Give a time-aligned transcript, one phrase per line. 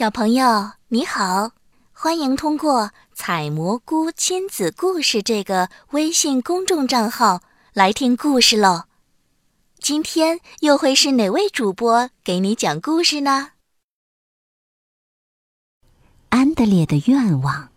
[0.00, 1.50] 小朋友你好，
[1.92, 7.42] 欢迎通过“采蘑菇亲子故事”这个微信公众账号
[7.74, 8.84] 来听故事喽。
[9.78, 13.50] 今天又会是哪位主播给你讲故事呢？
[16.30, 17.68] 安德烈的愿望。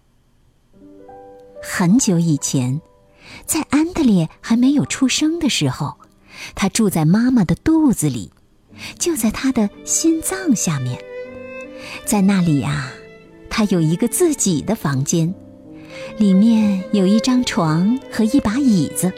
[1.62, 2.82] 很久以前，
[3.46, 5.98] 在安德烈还没有出生的时候，
[6.56, 8.32] 他住在妈妈的肚子里，
[8.98, 11.04] 就在他的心脏下面。
[12.06, 12.92] 在那里呀，
[13.50, 15.34] 他有一个自己的房间，
[16.18, 19.12] 里面有一张床和一把椅子，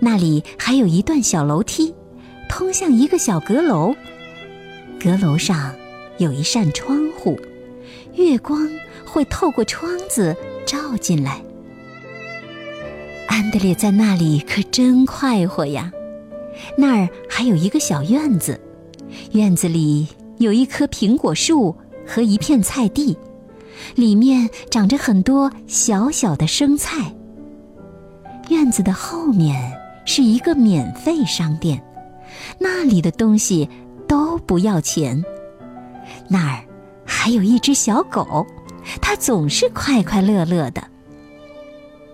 [0.00, 1.94] 那里还有一段小楼梯，
[2.48, 3.94] 通向一个小阁楼。
[5.02, 5.74] 阁楼上
[6.18, 7.38] 有一扇窗户，
[8.14, 8.68] 月光
[9.04, 10.34] 会透过窗子
[10.66, 11.42] 照进来。
[13.28, 15.92] 安德烈在那里可真快活呀！
[16.78, 18.58] 那儿还有一个小院子，
[19.32, 20.06] 院子里
[20.38, 21.74] 有一棵苹果树。
[22.08, 23.18] 和一片菜地，
[23.96, 27.12] 里面长着很多小小的生菜。
[28.48, 31.82] 院子的后面是一个免费商店，
[32.60, 33.68] 那里的东西
[34.06, 35.20] 都不要钱。
[36.28, 36.62] 那儿
[37.04, 38.46] 还有一只小狗，
[39.02, 40.84] 它总是快快乐乐的。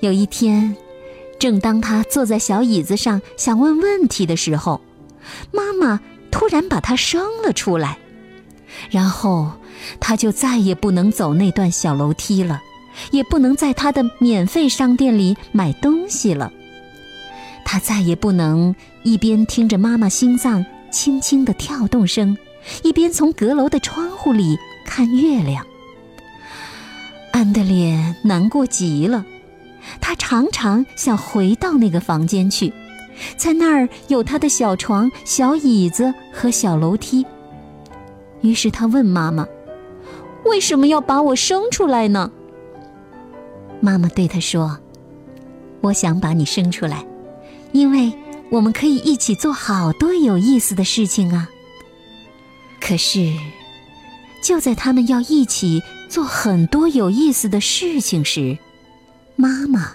[0.01, 0.75] 有一天，
[1.39, 4.81] 正当他坐在小椅子上想问问题的时候，
[5.53, 7.99] 妈妈突然把它生了出来，
[8.91, 9.53] 然后。
[9.99, 12.63] 他就再也不能走那段小楼梯了，
[13.11, 16.53] 也不能在他的免费商店里买东西了。
[17.65, 22.37] 他再也不能一边听着妈妈心脏轻轻的跳动声，
[22.85, 25.67] 一边从阁楼的窗户里看月亮。
[27.33, 29.25] 安德烈难过极了，
[30.01, 32.73] 他常常想回到那个房间去，
[33.37, 37.27] 在那儿有他的小床、小椅子和小楼梯。
[38.43, 39.49] 于是他问妈妈。
[40.45, 42.31] 为什么要把我生出来呢？
[43.81, 44.79] 妈妈对他说
[45.81, 47.07] ：“我想把你生出来，
[47.71, 48.13] 因为
[48.51, 51.49] 我们可以一起做好多有意思的事情啊。”
[52.83, 53.33] 可是，
[54.43, 58.59] 就在他们要一起做很多有意思的事情时，
[59.37, 59.93] 妈妈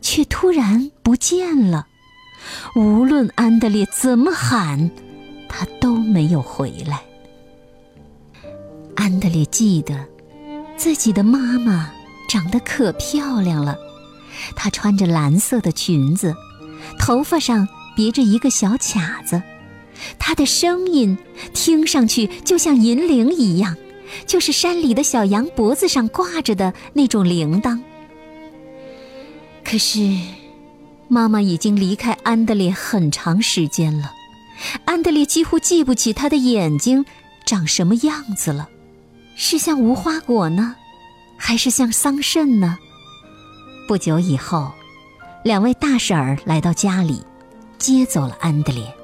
[0.00, 1.86] 却突然不见了。
[2.74, 4.90] 无论安德烈怎么喊，
[5.48, 7.00] 他都没有回来。
[8.96, 10.06] 安德烈记得，
[10.76, 11.90] 自己的妈妈
[12.28, 13.76] 长得可漂亮了。
[14.56, 16.34] 她穿着蓝色的裙子，
[16.98, 19.42] 头发上别着一个小卡子。
[20.18, 21.16] 她的声音
[21.52, 23.76] 听上去就像银铃一样，
[24.26, 27.80] 就是山里的小羊脖子上挂着的那种铃铛。
[29.64, 30.18] 可是，
[31.08, 34.12] 妈妈已经离开安德烈很长时间了。
[34.84, 37.04] 安德烈几乎记不起她的眼睛
[37.44, 38.68] 长什么样子了。
[39.36, 40.76] 是像无花果呢，
[41.36, 42.78] 还是像桑葚呢？
[43.88, 44.72] 不久以后，
[45.42, 47.22] 两位大婶儿来到家里，
[47.76, 48.94] 接走了安德烈。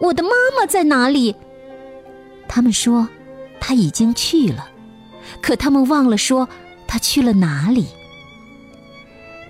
[0.00, 1.36] 我的妈妈在哪里？
[2.48, 3.08] 他们说，
[3.60, 4.68] 她已经去了，
[5.40, 6.48] 可他们忘了说
[6.86, 7.86] 她去了哪里。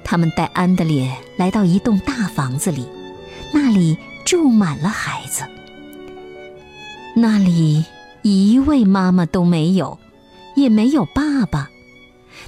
[0.05, 2.87] 他们带安德烈来到一栋大房子里，
[3.53, 5.45] 那里住满了孩子。
[7.15, 7.85] 那里。
[8.25, 9.99] 一位妈妈都没有，
[10.57, 11.69] 也没有爸爸，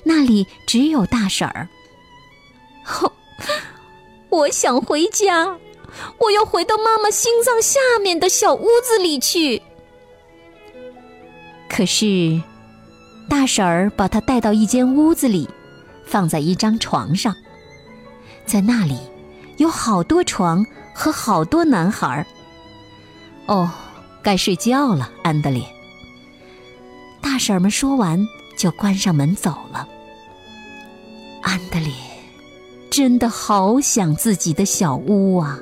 [0.05, 1.69] 那里只有大婶儿。
[2.83, 3.13] 吼
[4.31, 5.59] 我想回家，
[6.19, 9.61] 我要回到妈妈心脏下面的小屋子里去。
[11.69, 12.41] 可是，
[13.29, 15.47] 大婶儿把她带到一间屋子里，
[16.07, 17.37] 放在一张床上，
[18.47, 18.99] 在那里
[19.59, 20.65] 有好多床
[20.95, 22.27] 和好多男孩。
[23.45, 23.71] 哦。
[24.27, 25.63] 该睡觉了，安德烈。
[27.23, 28.27] 大婶们说完，
[28.59, 29.87] 就关上门走了。
[31.43, 31.93] 安德烈
[32.91, 35.61] 真的好想自己的小屋啊，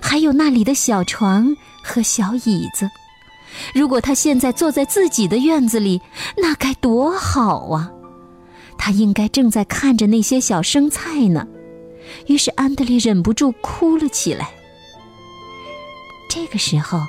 [0.00, 2.88] 还有那里的小床和小椅子。
[3.74, 6.00] 如果他现在坐在自己的院子里，
[6.38, 7.92] 那该多好啊！
[8.78, 11.46] 他应该正在看着那些小生菜呢。
[12.28, 14.48] 于是安德烈忍不住哭了起来。
[16.30, 17.00] 这个时候。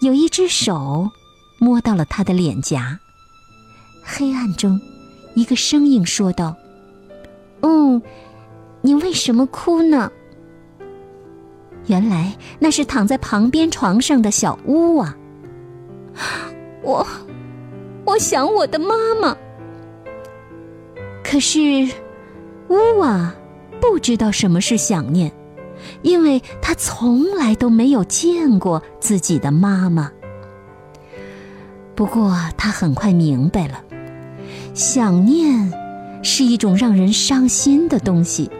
[0.00, 1.10] 有一只手
[1.58, 2.98] 摸到了他的脸颊。
[4.02, 4.80] 黑暗中，
[5.34, 6.56] 一个声音说道
[7.60, 8.00] ：“嗯，
[8.80, 10.10] 你为什么哭呢？”
[11.86, 15.16] 原来那是躺在旁边床上的小乌啊。
[16.82, 17.06] 我，
[18.04, 19.36] 我想我的妈妈。
[21.22, 21.60] 可是，
[22.68, 23.32] 乌瓦
[23.80, 25.30] 不知道什么是想念。
[26.02, 30.10] 因为他从来都没有见过自己的妈妈。
[31.94, 33.82] 不过他很快明白了，
[34.74, 35.72] 想念
[36.22, 38.50] 是一种让人伤心的东西。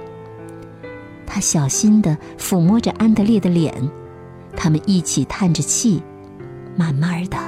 [1.26, 3.90] 他小心地抚摸着安德烈的脸，
[4.56, 6.02] 他们一起叹着气，
[6.76, 7.38] 慢慢的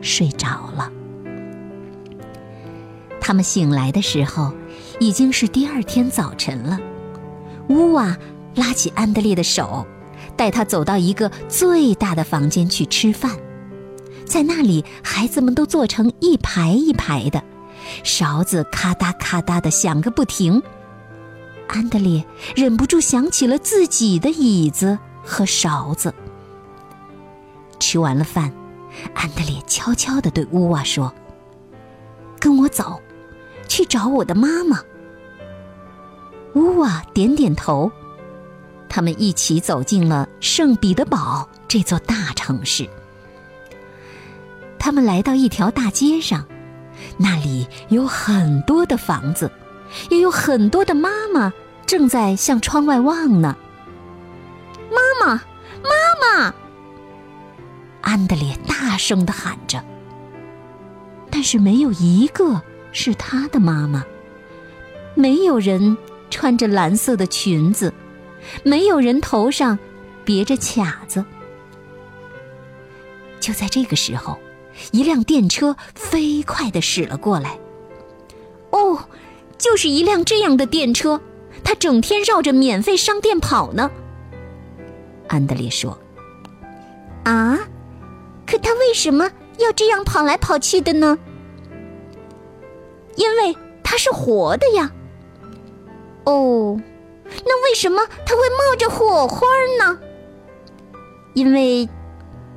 [0.00, 0.92] 睡着了。
[3.20, 4.52] 他们醒来的时候，
[4.98, 6.78] 已经是第二天早晨了。
[7.68, 8.16] 乌瓦
[8.54, 9.86] 拉起安德烈的手，
[10.36, 13.36] 带他走到一个最大的房间去吃饭。
[14.24, 17.42] 在那里，孩子们都坐成一排一排的，
[18.04, 20.62] 勺子咔嗒咔嗒的响个不停。
[21.68, 22.24] 安德烈
[22.56, 26.14] 忍不住想起了自己的椅子和勺子。
[27.78, 28.52] 吃完了饭，
[29.14, 31.12] 安德烈悄悄地对乌瓦说
[32.38, 33.00] ：“跟我走，
[33.68, 34.80] 去找我的妈妈。”
[36.54, 37.90] 乌瓦点点头。
[38.90, 42.86] 他们一起走进了圣彼得堡这座大城市。
[44.78, 46.44] 他们来到一条大街上，
[47.16, 49.50] 那里有很多的房子。
[50.08, 51.52] 也有很多的妈妈
[51.84, 53.56] 正在向窗外望呢。
[54.88, 55.34] 妈妈，
[55.82, 56.54] 妈妈！
[58.00, 59.84] 安德烈大声的喊着。
[61.28, 62.62] 但是没有一个
[62.92, 64.04] 是他的妈妈。
[65.16, 65.96] 没有人
[66.30, 67.92] 穿着蓝色的裙子，
[68.62, 69.78] 没有人头上
[70.24, 71.24] 别着卡子。
[73.40, 74.38] 就在这个时候，
[74.92, 77.58] 一辆电车飞快的驶了过来。
[78.70, 78.98] 哦。
[79.58, 81.20] 就是一辆这样的电车，
[81.62, 83.90] 它整天绕着免费商店跑呢。
[85.28, 85.98] 安德烈说
[87.24, 87.58] ：“啊，
[88.46, 91.18] 可它为什么要这样跑来跑去的呢？
[93.16, 93.54] 因为
[93.84, 94.90] 它是活的呀。
[96.24, 96.80] 哦，
[97.44, 99.46] 那为什么他会冒着火花
[99.78, 99.98] 呢？
[101.34, 101.88] 因为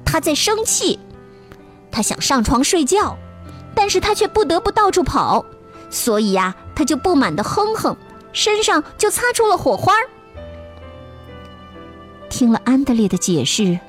[0.06, 1.00] 他在生气，
[1.92, 3.18] 他想上床睡觉，
[3.76, 5.46] 但是他却不得不到处跑。”
[5.90, 7.96] 所以呀，他就不满的哼哼，
[8.32, 9.94] 身上就擦出了火花。
[12.30, 13.80] 听了安德烈的解释，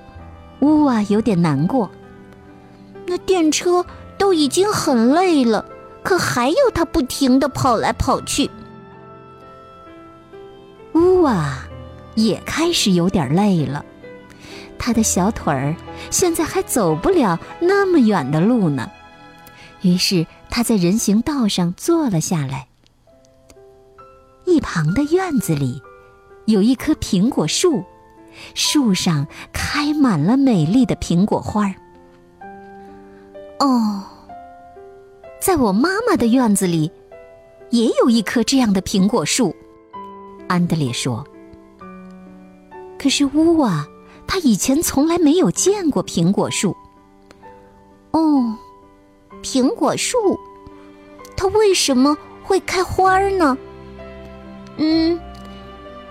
[0.60, 1.90] 乌瓦有点难过。
[3.06, 3.86] 那电车
[4.18, 5.64] 都已经很累了，
[6.02, 8.50] 可还要他不停的跑来跑去。
[11.24, 11.58] 哇
[12.16, 13.82] 也开始有点累了，
[14.78, 15.74] 他的小腿儿
[16.10, 18.90] 现在还走不了那么远的路呢。
[19.80, 22.68] 于是他在人行道上坐了下来。
[24.44, 25.82] 一旁的院子里，
[26.44, 27.82] 有一棵苹果树，
[28.54, 31.74] 树上开满了美丽的苹果花儿。
[33.58, 34.04] 哦，
[35.40, 36.92] 在我妈妈的院子里，
[37.70, 39.56] 也有一棵这样的苹果树。
[40.48, 41.26] 安德烈说。
[42.98, 43.86] 可是乌瓦，
[44.26, 46.76] 他以前从来没有见过苹果树。
[48.12, 48.56] 哦。
[49.42, 50.40] 苹果树，
[51.36, 53.58] 它为什么会开花呢？
[54.78, 55.20] 嗯，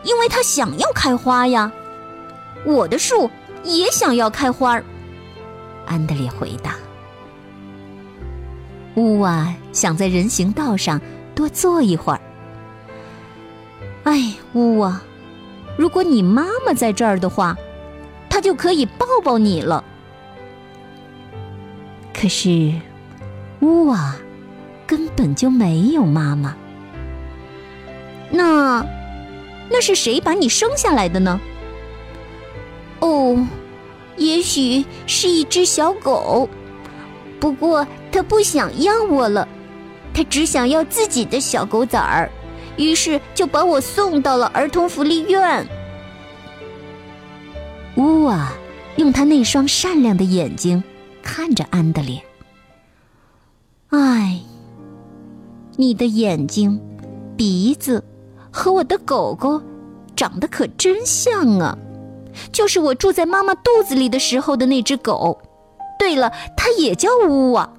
[0.03, 1.71] 因为它想要开花呀。
[2.63, 3.27] 我的树
[3.63, 4.79] 也想要开花。
[5.87, 6.75] 安德烈回答。
[8.97, 11.01] 乌瓦想在人行道上
[11.33, 12.21] 多坐一会儿。
[14.53, 15.01] 哎，乌瓦，
[15.77, 17.57] 如果你妈妈在这儿的话，
[18.29, 19.83] 她就可以抱抱你了。
[22.13, 22.73] 可是。
[23.59, 24.15] 乌瓦
[24.85, 26.53] 根本就没有妈妈。
[28.29, 28.85] 那
[29.69, 31.39] 那是谁把你生下来的呢？
[32.99, 33.47] 哦，
[34.17, 36.49] 也许是一只小狗。
[37.39, 39.47] 不过它不想要我了，
[40.13, 42.29] 它只想要自己的小狗崽儿，
[42.77, 45.67] 于是就把我送到了儿童福利院。
[47.95, 48.51] 乌瓦
[48.95, 50.83] 用他那双善良的眼睛
[51.21, 52.21] 看着安德烈。
[53.89, 54.39] 唉，
[55.75, 56.81] 你的眼睛、
[57.37, 58.03] 鼻子
[58.51, 59.61] 和我的狗狗
[60.15, 61.77] 长得可真像啊！
[62.51, 65.39] 就是我住在妈妈肚子里的时候的那只狗。
[65.99, 67.71] 对了，它也叫乌瓦。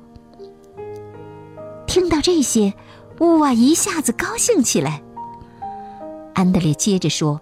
[1.86, 2.72] 听到这些，
[3.20, 5.02] 乌瓦一下子高兴起来。
[6.34, 7.40] 安德烈接着说：“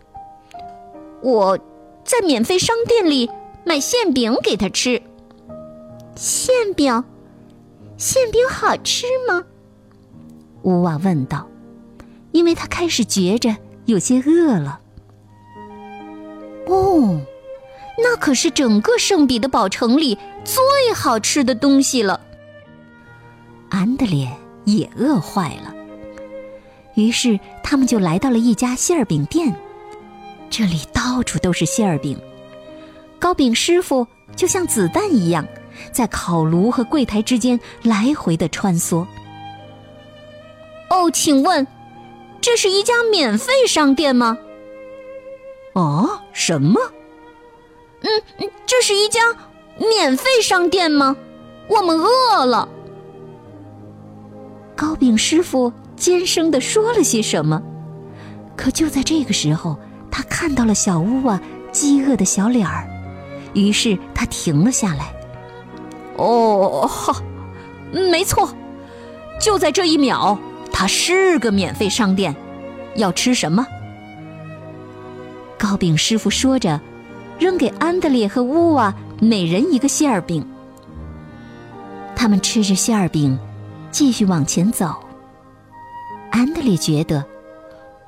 [1.22, 1.58] 我
[2.04, 3.30] 在免费商店里
[3.64, 5.02] 买馅饼给他吃。
[6.14, 7.02] 馅饼。”
[7.96, 9.44] 馅饼好吃吗？
[10.62, 11.46] 乌瓦问道，
[12.32, 14.80] 因为他开始觉着有些饿了。
[16.66, 17.20] 哦，
[17.98, 22.20] 那可是整个圣彼得堡城里最好吃的东西了。
[23.68, 24.28] 安德烈
[24.64, 25.74] 也饿坏了，
[26.94, 29.54] 于是他们就来到了一家馅饼店，
[30.50, 32.18] 这里到处都是馅饼，
[33.18, 35.46] 糕饼师傅就像子弹一样。
[35.90, 39.06] 在烤炉和柜台之间来回的穿梭。
[40.90, 41.66] 哦，请问，
[42.42, 44.36] 这是一家免费商店吗？
[45.72, 46.78] 哦，什么？
[48.02, 49.20] 嗯，这是一家
[49.78, 51.16] 免费商店吗？
[51.68, 52.68] 我们饿了。
[54.74, 57.62] 糕饼师傅尖声的说了些什么，
[58.56, 59.76] 可就在这个时候，
[60.10, 62.88] 他看到了小乌啊饥饿的小脸儿，
[63.54, 65.12] 于是他停了下来。
[66.16, 67.22] 哦，哈，
[67.92, 68.48] 没错，
[69.40, 70.38] 就在这一秒。
[70.74, 72.34] 它是个免费商店，
[72.96, 73.64] 要吃什么？
[75.58, 76.80] 糕饼师傅说着，
[77.38, 80.44] 扔给安德烈和乌瓦每人一个馅儿饼。
[82.16, 83.38] 他们吃着馅儿饼，
[83.92, 84.96] 继续往前走。
[86.30, 87.24] 安德烈觉得，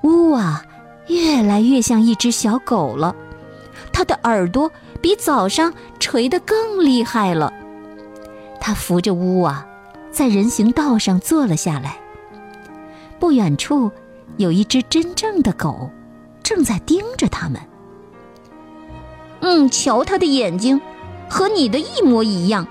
[0.03, 0.65] 乌瓦
[1.07, 3.15] 越来越像一只小狗了，
[3.93, 7.53] 他的耳朵比早上垂得更厉害了。
[8.61, 9.65] 他扶着乌瓦，
[10.11, 11.99] 在人行道上坐了下来。
[13.21, 13.93] 不远处，
[14.39, 15.91] 有一只真正的狗，
[16.43, 17.61] 正在盯着他们。
[19.41, 20.81] 嗯，瞧它的眼睛，
[21.29, 22.67] 和你的一模一样。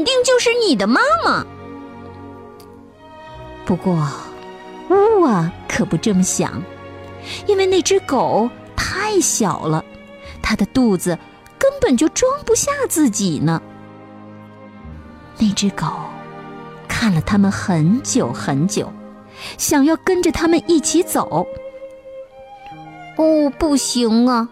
[0.00, 1.44] 肯定就是你的妈妈。
[3.66, 4.08] 不过，
[4.88, 6.62] 乌啊可不这么想，
[7.46, 9.84] 因为那只狗太小了，
[10.40, 11.18] 它的肚子
[11.58, 13.60] 根本就装不下自己呢。
[15.36, 15.86] 那只狗。
[16.88, 18.90] 看了他们很久很久，
[19.58, 21.46] 想要跟着他们一起走。
[23.18, 24.48] 哦，不行啊！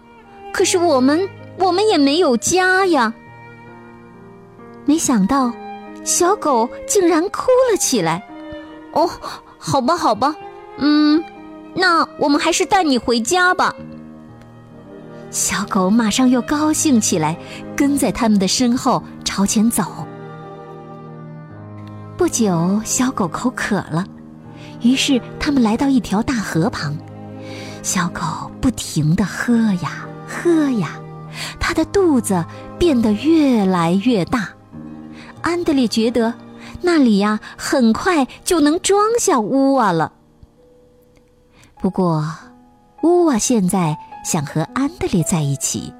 [0.53, 1.27] 可是我们，
[1.57, 3.15] 我们也没有家呀。
[4.89, 5.53] 没想到，
[6.03, 8.27] 小狗竟然哭了起来。
[8.93, 9.07] 哦，
[9.59, 10.35] 好吧，好吧，
[10.79, 11.23] 嗯，
[11.75, 13.75] 那我们还是带你回家吧。
[15.29, 17.37] 小狗马上又高兴起来，
[17.75, 19.83] 跟在他们的身后朝前走。
[22.17, 24.03] 不久，小狗口渴了，
[24.81, 26.97] 于是他们来到一条大河旁。
[27.83, 28.21] 小狗
[28.59, 29.53] 不停地喝
[29.83, 30.99] 呀喝呀，
[31.59, 32.43] 它的肚子
[32.79, 34.49] 变得越来越大。
[35.49, 36.31] 安德烈觉得
[36.83, 40.13] 那里呀，很快就能装下乌瓦了。
[41.81, 42.23] 不过，
[43.01, 45.91] 乌瓦现在想和安德烈在一起，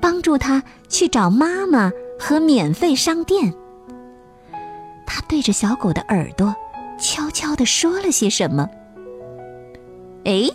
[0.00, 3.52] 帮助他去找妈妈和免费商店。
[5.04, 6.54] 他对着小狗的耳朵，
[6.96, 8.68] 悄悄地说了些什么。
[10.24, 10.48] 哎，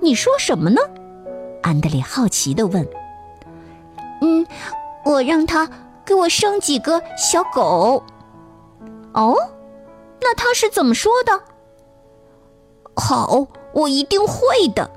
[0.00, 0.80] 你说什么呢？
[1.60, 2.86] 安德烈好奇地问。
[4.20, 4.46] 嗯，
[5.04, 5.68] 我让他
[6.04, 8.02] 给我生几个小狗。
[9.14, 9.36] 哦，
[10.20, 11.40] 那他是怎么说的？
[12.96, 14.90] 好，我一定会的。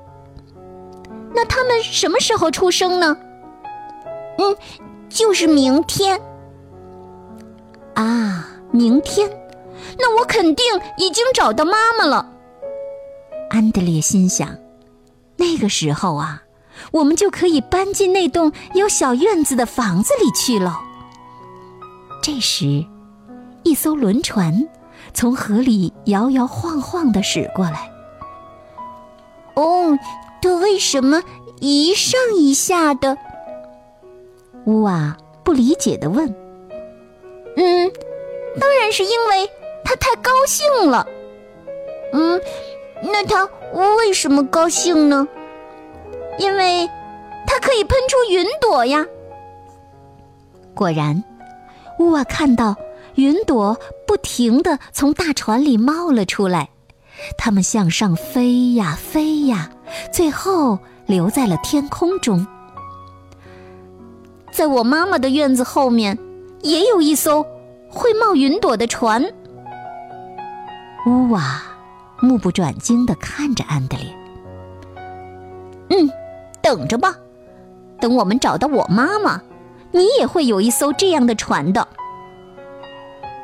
[1.34, 3.16] 那他们什么时候出生呢？
[4.38, 4.56] 嗯，
[5.08, 6.20] 就是明天。
[7.94, 8.52] 啊。
[8.72, 9.30] 明天，
[9.98, 10.64] 那我肯定
[10.98, 12.30] 已经找到妈妈了。
[13.48, 14.54] 安德烈心想，
[15.36, 16.42] 那个时候啊，
[16.90, 20.82] 我们就可以搬进那栋有小院子的房子里去了。
[22.26, 22.84] 这时，
[23.62, 24.68] 一艘轮船
[25.14, 27.88] 从河里摇摇晃晃地驶过来。
[29.54, 29.96] 哦，
[30.42, 31.22] 它为什么
[31.60, 33.16] 一上一下的？
[34.64, 36.26] 乌瓦不理解地问。
[37.56, 37.92] 嗯。
[38.58, 39.48] 当然是因为
[39.84, 41.06] 他太高兴了。
[42.12, 42.40] 嗯，
[43.02, 43.48] 那他
[43.98, 45.28] 为什么高兴呢？
[46.40, 46.90] 因为，
[47.46, 49.06] 他可以喷出云朵呀。
[50.74, 51.22] 果然，
[51.98, 52.76] 乌瓦看到
[53.14, 56.70] 云朵不停的从大船里冒了出来，
[57.38, 59.70] 它们向上飞呀飞呀，
[60.12, 62.46] 最后留在了天空中。
[64.52, 66.18] 在我妈妈的院子后面，
[66.62, 67.44] 也有一艘。
[67.88, 69.24] 会冒云朵的船。
[71.06, 71.62] 乌瓦
[72.20, 74.06] 目不转睛地看着安德烈。
[75.88, 76.10] 嗯，
[76.60, 77.16] 等着吧，
[77.98, 79.40] 等我们找到我妈妈，
[79.96, 81.88] 你也会有一艘这样的船的。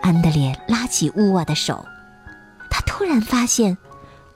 [0.02, 1.82] 安德烈拉起乌瓦的手，
[2.70, 3.78] 他突然发现，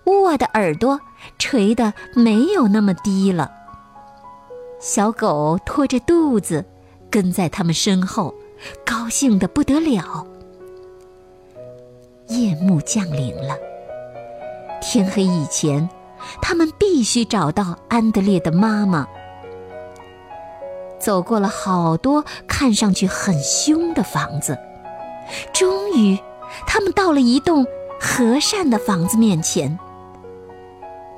[0.06, 0.98] 乌瓦的耳朵
[1.38, 3.52] 垂得没有那么低了。
[4.80, 6.64] 小狗拖着肚子，
[7.10, 8.34] 跟在他们身后。
[8.86, 10.26] 高兴的不得了。
[12.28, 13.54] 夜幕降临了，
[14.80, 15.86] 天黑以前，
[16.40, 19.06] 他们必须找到安德烈的妈妈。
[20.98, 24.58] 走过了好多看上去很凶的房子，
[25.52, 26.18] 终于，
[26.66, 27.66] 他们到了一栋
[28.00, 29.78] 和善的房子面前。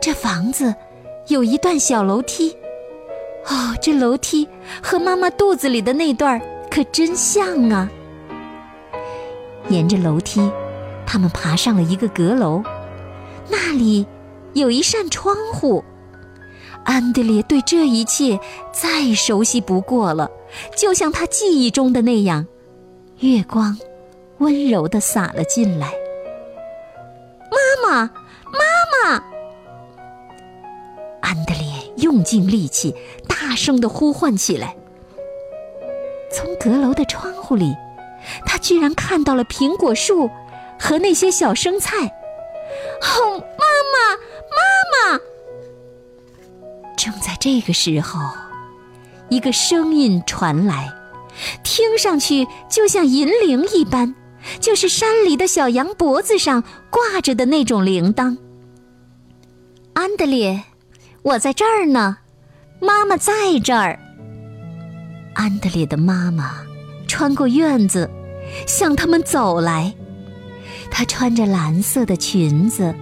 [0.00, 0.74] 这房子
[1.26, 2.56] 有一段小楼梯，
[3.46, 4.48] 哦，这楼梯
[4.82, 7.90] 和妈妈肚子里的那段可真像啊！
[9.68, 10.50] 沿着楼梯，
[11.06, 12.62] 他们爬上了一个阁楼，
[13.48, 14.06] 那里
[14.54, 15.84] 有一扇窗户。
[16.88, 18.40] 安德烈对这一切
[18.72, 20.30] 再熟悉不过了，
[20.74, 22.46] 就像他记忆中的那样，
[23.18, 23.76] 月光
[24.38, 25.92] 温柔地洒了进来。
[27.50, 28.10] 妈妈，
[28.46, 29.22] 妈妈！
[31.20, 32.94] 安德烈用尽力气，
[33.28, 34.74] 大声地呼唤起来。
[36.32, 37.74] 从阁楼的窗户里，
[38.46, 40.30] 他居然看到了苹果树
[40.80, 42.06] 和那些小生菜。
[43.02, 43.37] 哦，
[47.40, 48.20] 这个时候，
[49.28, 50.92] 一个声音传来，
[51.62, 54.14] 听上去就像银铃一般，
[54.60, 58.36] 就是山里的小羊脖子上挂着的那种铃铛。
[59.92, 60.62] 安德烈，
[61.22, 62.18] 我在这儿呢，
[62.80, 63.98] 妈妈在这儿。
[65.34, 66.56] 安德烈的妈妈
[67.06, 68.10] 穿过院子，
[68.66, 69.94] 向他们走来。
[70.90, 72.94] 她穿着蓝色的裙子，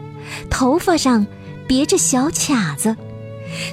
[0.51, 1.27] 头发上
[1.67, 2.95] 别着小卡子。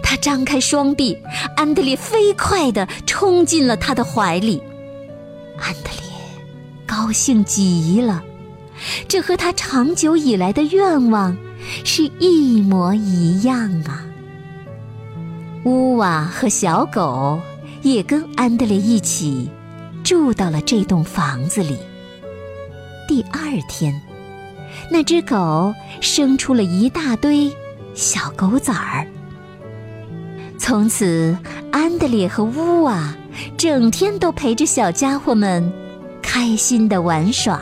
[0.01, 1.17] 他张开双臂，
[1.55, 4.61] 安德烈飞快地冲进了他的怀里。
[5.59, 6.11] 安德烈
[6.85, 8.23] 高兴极了，
[9.07, 11.35] 这和他长久以来的愿望
[11.83, 14.05] 是一模一样啊！
[15.65, 17.39] 乌瓦和小狗
[17.81, 19.49] 也跟安德烈一起
[20.03, 21.77] 住到了这栋房子里。
[23.07, 24.01] 第二天，
[24.91, 27.51] 那只狗生出了一大堆
[27.93, 29.07] 小狗崽儿。
[30.65, 31.37] 从此，
[31.73, 33.13] 安德烈和乌瓦
[33.57, 35.69] 整天都陪着小家伙们
[36.21, 37.59] 开心的玩耍。